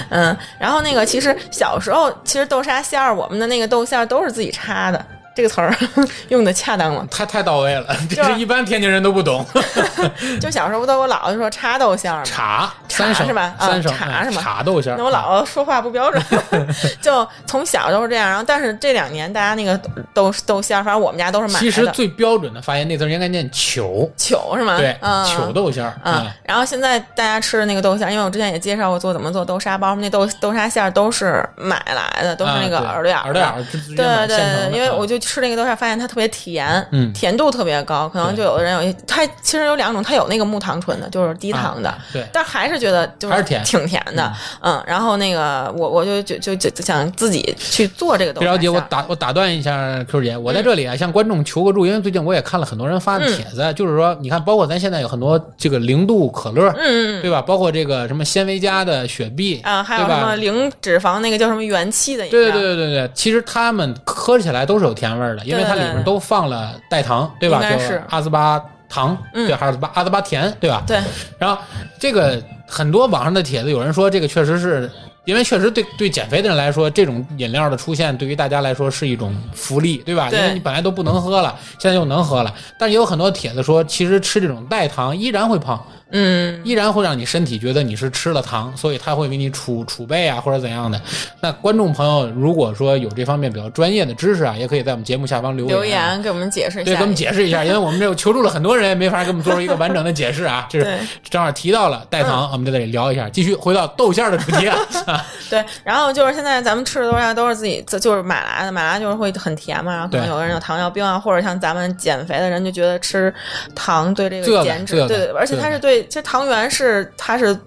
[0.10, 5.06] 嗯，然后那个其实小时候，其实豆沙馅儿，我们的那个豆馅儿都是自己插的，
[5.39, 5.73] 这个词儿
[6.28, 7.08] 用的恰当了？
[7.10, 9.45] 太太到位了，这就是是一般天津人都不懂。
[10.41, 12.23] 就小时候不都我姥姥就说茶豆馅儿吗？
[12.25, 14.97] 茶三省是吧啊茶是吗茶豆馅儿。
[14.97, 16.21] 那我姥姥说话不标准，
[17.02, 18.28] 就从小都是这样。
[18.28, 19.80] 然后，但是这两年大家那个
[20.13, 21.60] 豆豆馅儿，反正我们家都是买的。
[21.60, 24.78] 其实最标准的发音那字儿应该念球，球是吗？
[24.78, 25.93] 对，嗯，糗豆馅儿。
[26.04, 37.13] 嗯啊，然后现在大家吃的那个豆馅儿，因为我之前也介绍过做怎么做豆沙包，那豆豆沙馅儿都是买来的，都是那个耳朵眼儿的耳朵眼儿，对对对，因为啊我就吃那个豆馅，发现它特别甜，嗯。
[37.13, 42.25] 甜度特别高，可能就有的人有一，它其实有两种，它有那个木糖醇的，就是低糖的，啊对。
[42.33, 43.63] 但还是觉得就还是甜。
[43.63, 57.41] 挺甜的，嗯，然后那个我我就就就就就想自己去做这个豆别着急，我打我打断一下 Q 姐，我在这里啊，向观众求个助，因为最近我也看了很多人发的帖子，就是说，你看，包括咱现在有很多这个零度可乐，嗯嗯对吧？
[57.41, 67.62] 包括这个什么纤维加的雪碧啊，还有什么零脂肪那个叫什么元气的饮对料，对对对对，其实他们喝起来都是有甜味儿的，因为它里面都放了代糖，对吧？
[67.62, 70.84] 就是阿斯巴糖，嗯对，还是巴阿斯巴甜，对吧？
[70.86, 71.00] 对
[71.38, 71.58] 然后
[71.98, 74.91] 这个很多网上的帖子，有人说这个确实是。
[75.25, 80.29] 因为确实对对减肥的人来说，这种饮料的出现对于大家来说是一种福利，对吧？
[80.29, 82.53] 对因为你本来都不能喝了，现在又能喝了。
[82.79, 90.99] 但是也有很多帖子说，其实吃这种代糖依然会胖，嗯，依然会让你身体觉得你是吃了糖，所以它会给你储储备啊或者怎样的。
[91.41, 96.13] 那观众朋友如果说有这方面比较专业的知识啊，也可以在我们节目下方留留言啊。
[96.13, 100.67] 言给我们解释一下对，给我们解释一下，因为我们这求助了很多人，也没法给我们做出一个完整的解释啊。
[100.69, 100.97] 这是
[101.29, 103.29] 正好提到了代糖，我们在这里聊一下。
[103.29, 105.09] 继续回到豆馅儿的主题啊，啊
[105.50, 113.34] 对，然后就是现在咱们吃的东西都是自己就是买来的，买来就是会很甜嘛，然后可能有的人有糖尿病啊，或者像咱们减肥的人就觉得吃
[113.76, 117.58] 糖对这个减脂，对对，而且它是对，其实糖原是它是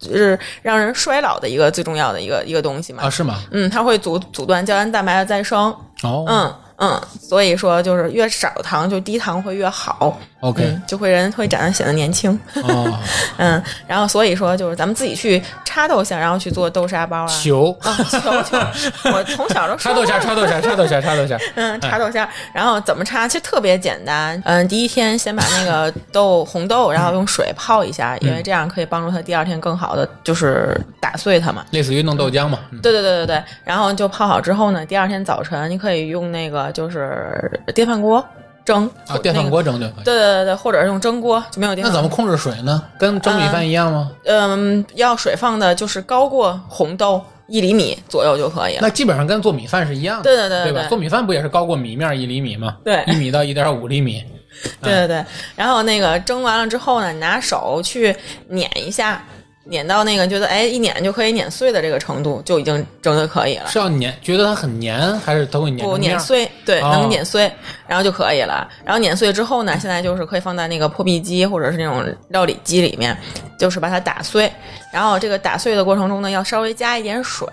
[0.00, 3.42] 是让人衰老的一个最重要的一个一个东西嘛，啊，是吗？
[3.52, 12.38] 嗯，它会阻阻断胶原蛋白的再生，哦，嗯嗯，所以说就是越少糖就低糖会越好 OK 嗯，就会人会长得显得年轻。
[12.62, 12.98] 哦，
[13.38, 17.26] 嗯，然后所以说就是咱们自己去插豆馅，然后去做豆沙包啊。
[17.26, 18.58] 球，啊，球球，
[19.10, 21.38] 我从小都插豆馅， 插豆馅，插豆馅，插豆馅。
[21.54, 23.26] 嗯，插豆馅儿，然后怎么插？
[23.26, 24.40] 其实特别简单。
[24.44, 31.64] 嗯，第一天先把那个豆红豆，然后用水泡一下，因为这样可以帮助它第二天更好的就是打碎它嘛。
[31.70, 32.58] 类似于弄豆浆嘛。
[32.72, 38.24] 嗯对对对对对，然后就泡好之后呢，第二天早晨你可以用那个就是电饭锅
[38.64, 39.48] 蒸啊，电饭。
[39.50, 40.04] 锅蒸就可以。
[40.04, 42.00] 对对对对，或者是用蒸锅，就没有电饭锅。
[42.00, 42.82] 那怎么控制水呢？
[42.98, 44.10] 跟蒸米饭一样吗？
[44.24, 48.80] 嗯，要水放的就是高过红豆一厘米左右就可以了。
[48.82, 50.88] 那基本上跟做米饭是一样的，对对对对对吧？
[50.88, 52.76] 做米饭不也是高过米面一厘米吗？
[52.84, 54.24] 对一米到一点五厘米。
[54.80, 55.24] 对对对，
[55.56, 58.14] 然后那个蒸完了之后呢，你拿手去
[58.48, 59.22] 碾一下，
[59.66, 63.66] 碾到那个觉得哎一碾就可以碾碎的这个程度，就已经蒸的可以了。
[63.68, 65.96] 是要碾，觉得它很黏，还是它会碾不？
[65.96, 67.50] 碾碎，对，哦能碾碎，
[67.86, 68.68] 然后就可以了。
[68.84, 73.16] 然后碾碎之后呢，现在就是可以放在那个破壁机或者是那种料理机里面，
[73.58, 74.52] 就是把它打碎。
[74.92, 77.48] 然后这个打碎的过程中呢，要稍微加一点水，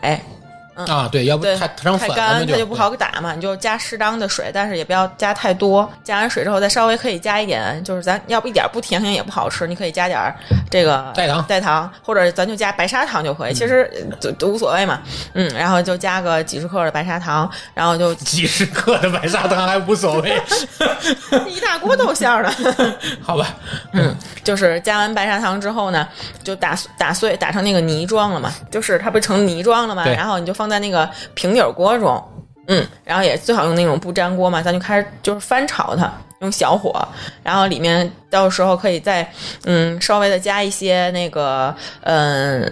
[0.85, 5.89] 啊，对，要不对，太太干它就不好打嘛，你就加适当的水，但是也不要加太多。
[6.03, 10.35] 加完水之后，再稍微可以加一点，就是咱要不一点不甜，肯定也不好吃，你可以加点儿
[10.69, 15.01] 这个代糖代糖，或者咱就加白砂糖就可以，其实呃都都无所谓嘛。
[15.33, 20.41] 嗯，然后就加个几十克的白砂糖，然后就 几十克的白砂糖还无所谓，
[21.47, 22.53] 一大锅豆馅儿了。
[23.21, 23.47] 好吧？
[23.93, 26.07] 嗯，就是加完白砂糖之后呢，
[26.43, 32.23] 就打打碎，打成那个泥状了嘛，就是它不成泥状了嘛，然后你就放在那个平底锅中，
[32.67, 37.05] 嗯，然后也最好用那种不粘锅嘛，咱就开始就是翻炒它，用小火，
[37.43, 39.29] 然后里面到时候可以再
[39.65, 42.67] 嗯稍微的加一些那个嗯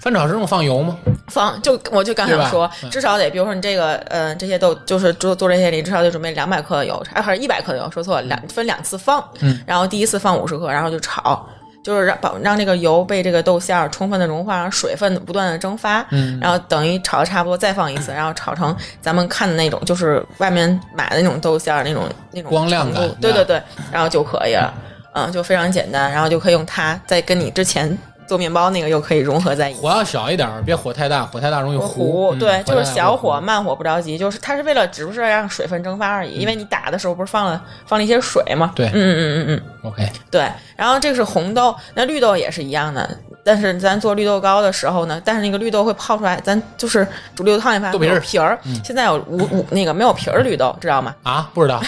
[0.00, 0.96] 翻炒是用放油吗？
[1.28, 11.46] 放就我就刚对吧想说，嗯至少得比如说你这个呃这些豆就是做做这些你至少得准备两百克的油，啊还是一百克的油，说错了，两分两次放，嗯，然后第一次放五十克，然后就炒。
[11.88, 16.38] 就是让保让这个油被这个豆馅儿充分的融化，让水分不断的蒸发，嗯。
[16.38, 24.70] 然后等于炒的差不多再放一次，然后炒成咱们看的那种，就是外面买的那种豆馅儿那种那种光亮度感对对对，然后就可以了，
[25.14, 27.96] 嗯，就非常简单，然后就可以用它再跟你之前
[28.28, 29.80] 做面包那个又可以融合在一起。
[29.80, 43.08] 火要小一点，别火太大，火太大容易糊，嗯对，就是小火慢火不着急，就是它是为了只不是让水分蒸发而已，因为你打的时候不是放了放了一些水嘛，对嗯嗯嗯嗯嗯，OK，对，然后这个是红豆，那绿豆也是一样的。
[43.44, 48.58] 但是咱做绿豆糕的时候呢，但是那个绿豆会泡出来，咱就是煮绿豆汤也发现豆皮儿有皮儿。
[48.84, 51.14] 现在有无无那个没有皮儿的绿豆，知道吗？
[51.22, 51.80] 啊，不知道，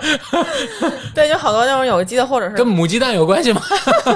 [1.14, 3.62] 对，有好多那种有机的，或者是跟母鸡蛋有关系吗？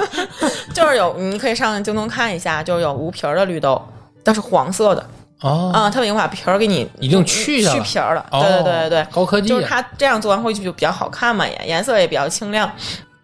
[0.71, 3.81] 就是有，你可以上京东看一下，就是有无皮儿的绿豆，
[4.23, 5.05] 但是黄色的
[5.41, 8.25] 哦，啊，它已经把皮儿给你已经去去皮儿了。
[8.31, 12.71] 哦对对对对对，高科技啊就是它这样做完回去就比较好看嘛，颜颜色也比较清亮。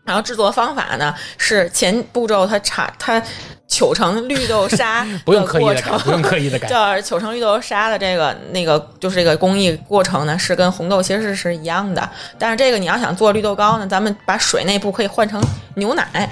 [0.04, 3.22] 然后制作方法呢是前步骤它产它
[3.68, 6.68] 糗成绿豆沙 不用刻意过程的改，不用刻意的改。
[6.68, 12.10] 就是糗成绿豆沙的这个那个就是这个工艺过程呢，是跟红豆其实是一样的。
[12.38, 15.42] 但是这个你要想做绿豆糕呢，咱们把水那步可以换成
[15.76, 16.30] 牛奶，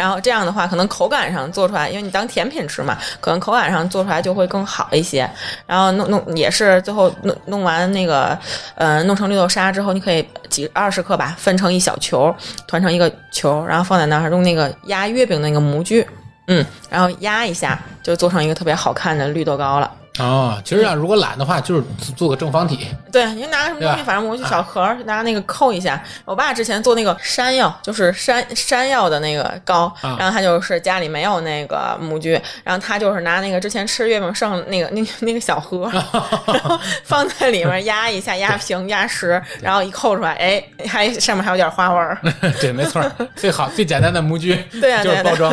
[0.00, 5.30] 然后这样的话，可能口感上做出来，因为你当甜品吃嘛，可能口感上做出来就会更好一些。
[5.66, 8.38] 然后弄弄也是最后弄弄完那个
[8.76, 12.34] 呃弄成绿豆沙之后，你可以几二十克吧，分成一小球，
[12.66, 16.08] 团成一个球，然后放在那儿，用那个压月饼那个模具，
[16.46, 19.92] 嗯，然后压一下，就做成一个特别好看的绿豆糕了。
[20.18, 21.82] 哦，其实啊，如果懒的话，就是
[22.16, 22.86] 做个正方体。
[23.12, 26.02] 对，你拿个什么东西，反正模具小盒儿，拿那个扣一下。
[26.24, 30.16] 我爸之前做那个山药，就是山山药的那个糕，啊。
[30.18, 32.32] 然后他就是家里没有那个模具，
[32.64, 35.92] 然后他就是拿那个之前吃月饼剩那个那个 那个小盒儿，
[36.52, 42.18] 然后放在里面压一下， 压平压实，然后一扣出来，哎，还上面还有点花纹儿。
[42.60, 43.00] 对，没错，
[43.36, 45.52] 最好最简单的模具，对就是包装，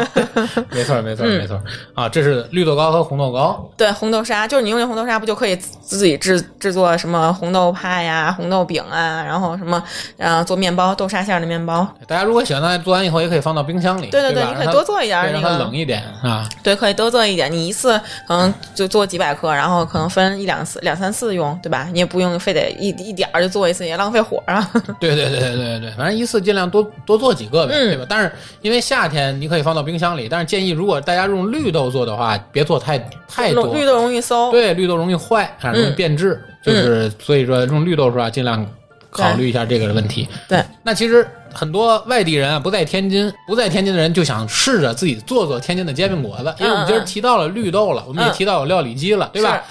[0.72, 1.64] 没错，没错，没错儿。
[1.94, 9.82] 啊，这是绿豆糕和红豆糕，对，红豆沙就是你用这红豆沙，不就可以自自己制制作什么红豆派呀、红豆饼啊，然后什么，
[10.18, 11.88] 然后做面包，豆沙馅儿的面包。
[12.08, 17.52] 大家如果喜欢做完以后也可以放到冰箱里，对对对，你可以多做一点让它那个冷一点啊，对，可以多做一点。
[17.52, 21.88] 你一次可能就做几百克，然后可能分一两次、两三次用，对吧？
[21.92, 24.70] 你也不用非得一一点儿就做一次，也浪费火啊。
[25.00, 28.06] 对对对对对对，反正一次尽量多多做几个呗，嗯对吧？
[28.10, 34.37] 但是因为夏天你可以放到冰箱里，但是建议如果大家用绿豆做的话，别做太太多，绿豆容易馊。
[34.52, 35.96] 对绿豆容易坏，啊，容易嗯。
[35.96, 38.66] 变质，就是所以说用绿豆是吧，尽量
[39.10, 40.28] 考虑一下这个问题。
[40.48, 48.34] 对，那其实很多外地人啊，不在天津，不在天津的人就想试着自己做做天津的煎饼果子，因为我们今儿提到了绿豆了，我们也嗯。
[48.34, 49.64] 提到有料理机了，对吧？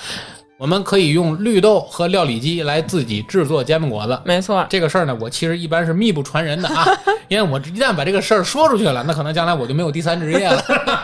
[0.58, 4.18] 我们可以用绿豆和料理机来自己制作煎饼果子。
[4.24, 4.64] 没错。
[4.70, 6.86] 这个事儿呢，我其实一般是密不传人的啊，
[7.28, 10.58] 因为我一旦把这个事儿说出去了，那可能将来我就没有第三职业了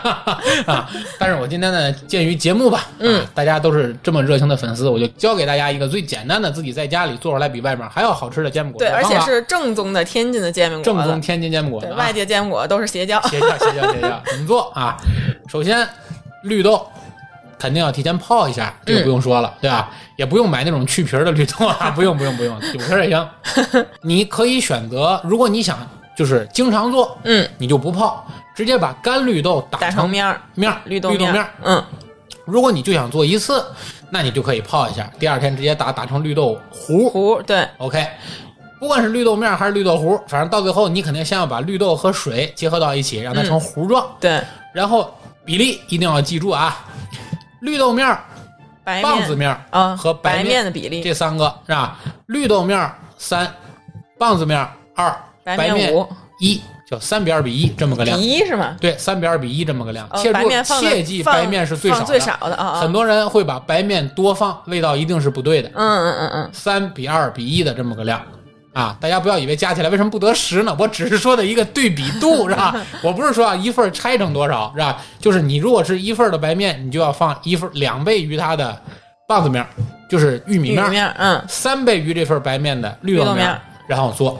[0.65, 0.89] 啊。
[1.19, 10.99] 但是我今天呢，鉴于节目吧，嗯啊，大家都是这么热情的粉丝，我就教给大家一个最简单的，自己在家里做出来比外面还要好吃的煎饼果子对，而且是正宗的天津的煎饼果子。
[10.99, 11.93] 正宗天津煎饼果子。
[11.93, 13.21] 外地的煎饼果子都是邪教。
[13.27, 14.97] 邪教邪教邪教，怎么做啊？
[15.47, 15.87] 首先，
[16.45, 16.87] 绿豆
[17.63, 19.89] 肯定要提前泡一下，这个不用说了，对吧？
[20.17, 23.29] 也不用买那种去皮儿的绿豆啊，不用不用不用，有皮儿也行。
[24.03, 25.77] 你可以选择，如果你想
[26.13, 31.49] 就是经常做，嗯，你就不泡，直接把干绿豆打打成面儿，面儿绿豆绿豆面儿。
[31.63, 31.81] 嗯，
[32.43, 33.63] 如果你就想做一次，
[34.09, 37.09] 那你就可以泡一下，第二天直接打打成绿豆糊。
[37.09, 38.05] 糊对，OK，
[38.77, 44.05] 不管是绿豆面儿还是绿豆糊，反正到最后你肯定先要把绿豆和水结合到一起，让它成糊状。
[44.19, 44.41] 对，
[44.73, 46.85] 然后比例一定要记住啊，
[47.63, 48.21] 绿豆面儿、
[48.83, 51.97] 白面棒子面儿啊和白白面面的比例，这三个是吧？
[52.25, 53.49] 绿豆面儿三，
[54.19, 56.05] 棒子面儿二，白白面五
[56.39, 58.25] 一，叫三比二比一这么个量比。
[58.25, 58.75] 一是吗？
[58.81, 60.05] 对，三比二比一这么个量。
[60.11, 65.69] 哦切住白面放的切记白面是最少的，最少的啊啊很多人会把白面多放，味道一定是不对的。
[65.73, 68.21] 嗯嗯嗯嗯，三比二比一的这么个量
[68.73, 70.75] 啊，大家不要以为加起来为什么不得十呢？
[70.79, 72.75] 我只是说的一个对比度 是吧？
[73.03, 74.99] 我不是说啊一份儿拆成多少是吧？
[75.19, 78.75] 就是你如果是一份儿的白面，你就要放一份两倍于它的
[79.27, 79.67] 棒子面儿，
[80.09, 83.55] 就是玉米面嗯，三倍于这份白面的绿豆面
[83.87, 84.39] 然后做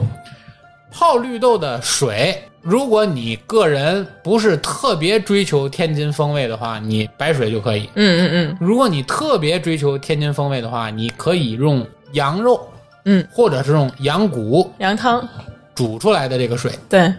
[0.90, 2.42] 泡绿豆的水。
[2.60, 7.90] 如果你个人不是特别追求天津风味的话，你白水就可以。
[7.94, 12.66] 嗯嗯嗯如果你特别追求天津风味的话，你可以用羊肉，
[13.04, 15.26] 嗯，或者是用羊骨羊汤，
[15.74, 17.12] 煮出来的这个水，对，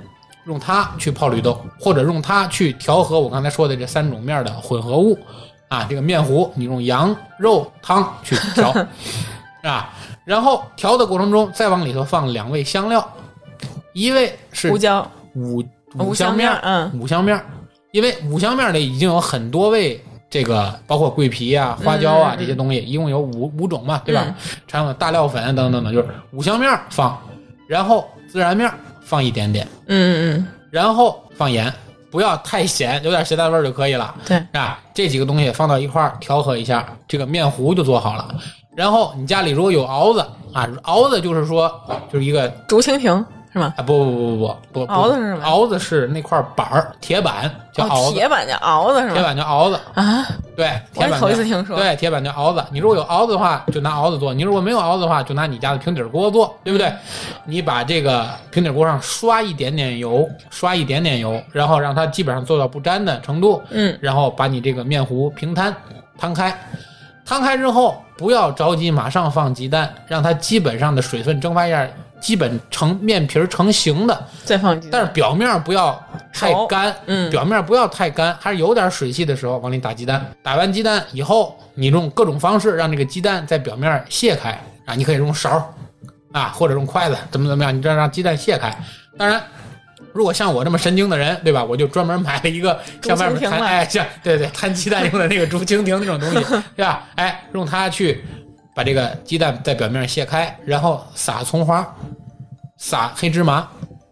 [0.45, 5.17] 用它去泡绿豆，或者用它去调和我刚才说的这三种面的混合物，
[5.67, 8.73] 啊，这个面糊你用羊肉汤去调，
[9.63, 9.93] 啊，
[10.25, 13.07] 然后调的过程中再往里头放两味香料，
[13.93, 15.63] 一味是胡椒，五
[15.97, 16.91] 五香面嗯。
[16.99, 17.45] 五香面儿，
[17.91, 24.23] 因为五香面儿里已经有很多味，这个包括桂皮啊、花椒啊、这些东西，一共有五五种嘛，对吧？
[24.27, 24.35] 嗯
[24.67, 27.17] 常有大料粉等等等等，就是五香面儿放，
[27.67, 31.71] 然后孜然面儿放一点点，嗯嗯嗯然后放盐，
[32.11, 34.13] 不要太咸，有点咸淡味儿就可以了。
[34.27, 38.35] 嗯，对，啊，这几个东西放到一块儿调和一下，这个面糊就做好了。
[38.75, 40.19] 然后你家里如果有熬子
[40.51, 41.71] 啊，熬子就是说
[42.11, 43.73] 就是一个竹蜻蜓是吗？
[43.77, 49.23] 啊，不不不不不不，熬子是什么熬子是那块板儿，铁板叫熬哦，子，铁板叫熬子是吗铁？
[49.23, 52.61] 板叫熬子，啊，对，铁板叫头一次听说对，铁板叫熬子。
[52.69, 56.91] 你如果有熬子的话，就拿熬子做；你如果没有熬子的话，就拿你家的平底锅做，对不对？
[57.45, 65.73] 你把这个平底锅上刷一点点油，刷一点点油，然后让它基本上做到不粘的程度，嗯，然后把你这个面糊平摊
[66.17, 66.53] 摊开，
[67.25, 71.87] 摊开之后不要着急马上放鸡蛋，让它基本上的水分蒸发一下，
[72.25, 76.03] 基本成面皮儿成型的，再放鸡蛋，但是表面不要
[76.33, 80.25] 太干，嗯表面不要太干，还是有点水汽的时候往里打鸡蛋。
[80.41, 85.63] 打完鸡蛋以后，你用各种方式让这个鸡蛋在表面卸开啊，你可以用勺儿
[86.31, 88.75] 啊，或者用筷子，怎么怎么样，你这样让鸡蛋卸开。
[89.19, 89.39] 当然，
[90.11, 91.63] 如果像我这么神经的人，对吧？
[91.63, 96.43] 我就专门买了一个像外面摊，哎，像对对摊鸡蛋用的那个竹蜻蜓那种东西，
[96.75, 97.03] 对吧？
[97.17, 98.25] 哎，用它去
[98.75, 101.87] 把这个鸡蛋在表面上卸开，然后撒葱花，
[102.77, 103.65] 撒黑芝麻，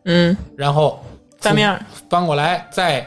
[0.05, 1.03] 嗯，然后
[1.41, 3.05] 翻面儿翻过来，再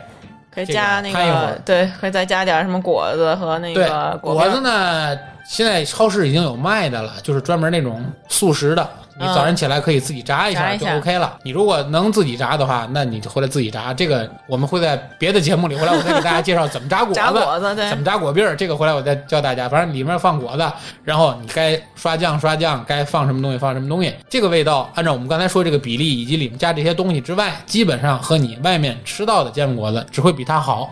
[0.55, 4.61] 可以加那个，对，可以再加点什么果子和那个果子。
[4.61, 8.89] 呢，现在超市已经有卖的了，就是专门那种速食的。
[9.19, 11.39] 你嗯早晨起来可以自己炸一下就 OK 了。
[11.43, 13.95] 你如果能自己炸的话，那你就回来自己炸。
[13.95, 18.55] 这个我们会在别的节目里，回来我再给大家介绍怎么炸果子， 炸果子对 怎么炸果篦儿。
[18.55, 19.69] 这个回来我再教大家。
[19.69, 24.15] 反正里面放果子，然后你该刷酱刷酱，该放什么东西放什么东西。
[24.29, 30.91] 这个味道按照我们刚才说这个比例以及里面加这些东西之外，基本上和你外面吃到的煎饼果子只会比它好。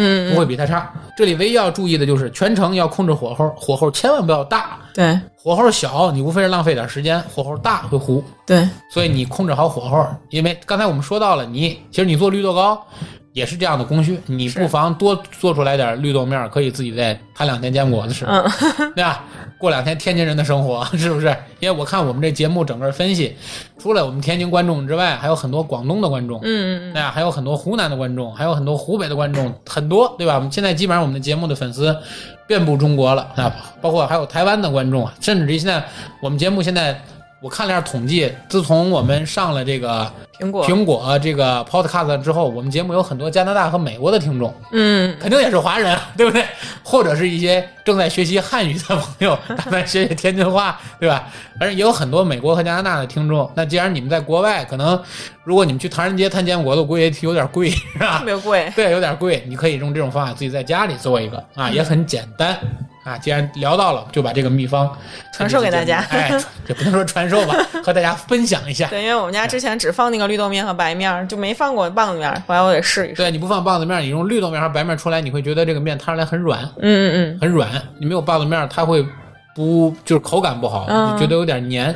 [0.00, 0.92] 嗯，不会比它差。
[1.16, 8.22] 这里唯一要注意的就是全程要控制火候，火候千万不要大，对火候小你无非是浪费点时间，火候大会糊。
[8.46, 12.80] 对，所以你控制好火候，因为刚才我们说到了，你其实你做绿豆糕
[13.38, 18.44] 也是这样的工序，你不妨多做出来点绿豆面儿，可以自己再摊两天坚果子吃，嗯，
[18.94, 19.24] 对吧？
[19.58, 21.28] 过两天天津人的生活 是不是？
[21.60, 23.36] 因为我看我们这节目整个分析，
[23.78, 30.34] 除了我们天津观众之外，还有很多广东的观众，嗯嗯那还有很多湖南的观众，还有很多湖北的观众，很多，对吧？
[30.34, 31.96] 我们现在基本上我们的节目的粉丝
[32.46, 35.84] 遍布中国了啊，包括还有台湾的观众啊，甚至于现在
[36.20, 37.00] 我们节目现在
[37.40, 40.10] 我看了一下统计，自从我们上了这个
[40.40, 46.44] 苹果，苹果这个 Podcast 之后，我们节目有很多加拿大和美国的听众，嗯，肯定也是华人， 对不对？
[46.82, 51.28] 或者是一些正在学习汉语的朋友， 打算学学天津话，对吧？
[51.60, 53.48] 反正也有很多美国和加拿大的听众。
[53.54, 55.00] 那既然你们在国外，可能
[55.44, 58.24] 如果你们去唐人街摊煎果子，我估计有点贵，是吧特？
[58.24, 59.44] 别贵，对，有点贵。
[59.46, 62.58] 你可以用这种方法自己在家里做一个啊，也很简单
[63.08, 63.18] 啊。
[63.18, 64.90] 既然聊到了，就把这个秘方
[65.32, 66.30] 传授给大家哎，
[66.68, 67.54] 也不能说传授吧，
[67.84, 68.88] 和大家分享一下。
[68.88, 73.16] 对，因为我们家之前只放那个绿豆面和白面儿，就没放过棒子面儿，后来我得试一试。
[73.16, 77.70] 对，你不放棒子面，你用绿豆面和白面出来，你会觉得这个面摊出来很软，嗯嗯很软。
[77.98, 79.04] 你没有棒子面，它会
[79.54, 81.94] 不就是口感不好，嗯你觉得有点黏。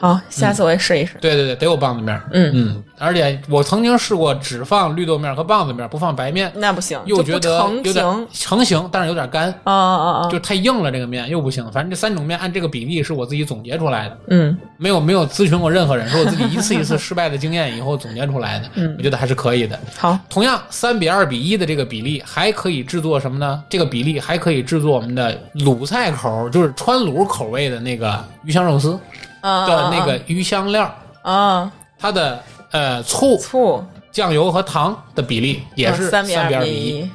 [0.00, 1.16] 嗯，好，下次我也试一试。
[1.20, 2.20] 对对对，得有棒子面。
[2.32, 7.92] 嗯，嗯，而且我曾经试过只放绿豆面和棒子面，不放白面，那不行，又觉得有成型。
[7.92, 9.48] 点成型，但是有点干。
[9.64, 11.64] 啊啊啊，就太硬了，这个面又不行。
[11.72, 18.70] 反正这三种面按这个比例是我自己总结出来的，嗯没有没有咨询过任何人，是我自己一次一次失败的经验以后总结出来的。
[18.76, 19.78] 嗯我觉得还是可以的。
[19.96, 23.62] 好，同样，三比二比一的这个比例还可以制作什么呢？
[23.68, 29.00] 这个比例还可以制作我们的鲁菜口，就是川鲁口味的那个鱼香肉丝啊
[29.42, 37.10] 的那个鱼香料，啊，它的呃醋、醋酱油和糖的比例也是三三比二比比一。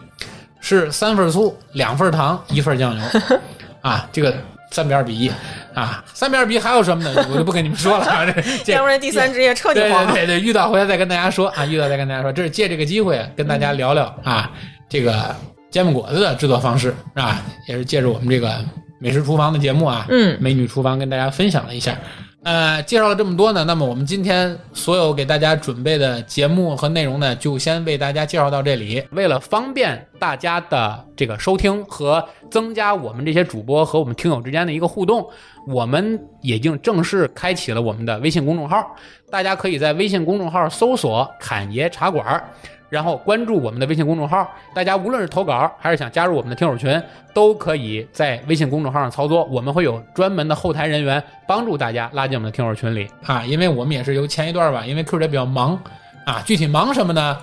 [0.68, 3.04] 是三份醋、两份糖、一份酱油
[3.82, 4.36] 啊，这个
[4.72, 5.32] 三比二比一
[5.76, 7.24] 啊，三比二比一还有什么呢？
[7.32, 10.12] 我就不跟你们说了啊，这 这要不然第三职业彻底对黄了。
[10.12, 14.50] 对对对，遇到回来再跟大家说啊，遇到再跟大家说，这是借这个机会跟大家聊聊啊，
[14.90, 15.36] 这个
[15.70, 18.60] 煎饼果子的制作方式啊，也是借着我们这个
[19.00, 21.98] 美食厨房的节目啊，嗯美女厨房跟大家分享了一下。
[22.44, 29.04] 呃，介绍了这么多呢，那么我们今天所有给大家准备的节目和内容呢，就先为大家介绍到这里。
[29.14, 35.28] 为了方便大家的这个收听和增加我们这些主播和我们听友之间的一个互动，
[35.68, 38.96] 我们已经正式开启了我们的微信公众号。
[39.32, 42.48] 大家可以在微信公众号搜索“侃爷茶馆儿”，
[42.90, 44.50] 然后关注我们的微信公众号。
[44.74, 47.02] 大家无论是投稿还是想加入我们的听友群，
[47.34, 49.44] 都可以在微信公众号上操作。
[49.46, 53.44] 我们会有专门的后台人员帮助大家拉进我们的听友群里啊。
[53.46, 55.80] 因为我们也是由前一段吧，因为 Q 姐比较忙
[56.26, 57.38] 啊，具体忙什么呢？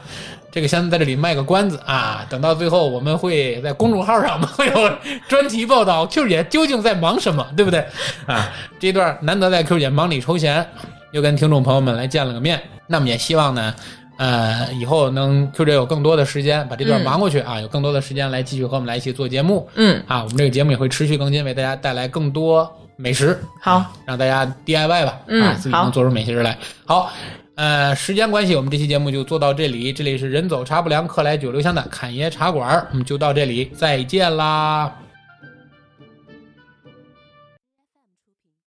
[0.51, 7.83] 这个先在这里卖个关子啊，等到最后我们会在公众号上我们会有专题报道 Q 姐究竟在忙什么，对不对？
[8.27, 10.67] 啊，这一段难得在 Q 姐忙里抽闲，
[11.11, 13.75] 又跟听众朋友们来见了个面，那么也希望呢。
[14.23, 20.23] 呃，以后能 Q 姐有更多的时间把这段嗯忙过去啊，有更多的时间来继续和我们来一起做节目嗯，啊。
[20.23, 26.57] 我们这个节目也会持续更新，为大家带来更多美食，好，让大家 DIY 吧，嗯啊，自己能做出美食来。
[26.85, 27.11] 好，
[27.57, 29.93] 呃，时间关系，我们这期节目就做到这里。
[29.93, 35.02] 这里是人走茶不凉，客来酒留香的侃爷茶馆，我们就到这里，再见啦。